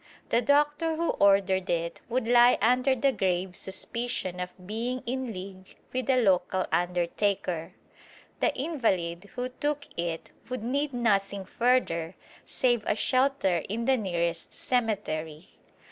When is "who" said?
0.95-1.11, 9.35-9.49